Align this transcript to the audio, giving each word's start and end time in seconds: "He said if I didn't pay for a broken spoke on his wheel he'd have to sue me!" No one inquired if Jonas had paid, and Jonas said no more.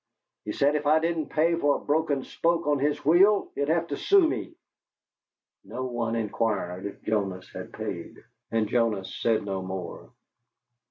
"He 0.45 0.51
said 0.51 0.73
if 0.75 0.87
I 0.87 0.97
didn't 0.97 1.29
pay 1.29 1.53
for 1.55 1.75
a 1.75 1.79
broken 1.85 2.23
spoke 2.23 2.65
on 2.65 2.79
his 2.79 3.05
wheel 3.05 3.51
he'd 3.53 3.67
have 3.69 3.85
to 3.89 3.97
sue 3.97 4.27
me!" 4.27 4.55
No 5.63 5.83
one 5.85 6.15
inquired 6.15 6.87
if 6.87 7.03
Jonas 7.03 7.47
had 7.53 7.71
paid, 7.71 8.17
and 8.49 8.67
Jonas 8.67 9.13
said 9.15 9.45
no 9.45 9.61
more. 9.61 10.09